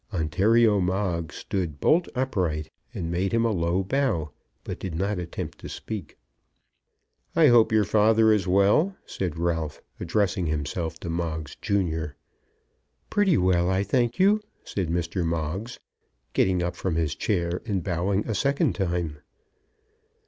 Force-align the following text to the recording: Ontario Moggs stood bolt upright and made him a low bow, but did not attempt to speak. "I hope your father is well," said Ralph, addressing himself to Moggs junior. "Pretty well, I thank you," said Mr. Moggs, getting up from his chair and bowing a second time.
Ontario 0.11 0.79
Moggs 0.79 1.35
stood 1.35 1.79
bolt 1.79 2.07
upright 2.15 2.71
and 2.91 3.11
made 3.11 3.31
him 3.31 3.45
a 3.45 3.51
low 3.51 3.83
bow, 3.83 4.31
but 4.63 4.79
did 4.79 4.95
not 4.95 5.19
attempt 5.19 5.59
to 5.59 5.69
speak. 5.69 6.17
"I 7.35 7.49
hope 7.49 7.71
your 7.71 7.83
father 7.83 8.33
is 8.33 8.47
well," 8.47 8.97
said 9.05 9.37
Ralph, 9.37 9.79
addressing 9.99 10.47
himself 10.47 10.99
to 11.01 11.09
Moggs 11.11 11.55
junior. 11.61 12.15
"Pretty 13.11 13.37
well, 13.37 13.69
I 13.69 13.83
thank 13.83 14.17
you," 14.17 14.41
said 14.63 14.89
Mr. 14.89 15.23
Moggs, 15.23 15.79
getting 16.33 16.63
up 16.63 16.75
from 16.75 16.95
his 16.95 17.13
chair 17.13 17.61
and 17.67 17.83
bowing 17.83 18.27
a 18.27 18.33
second 18.33 18.73
time. 18.73 19.19